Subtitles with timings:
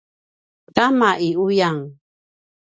[0.75, 1.77] kama i uyan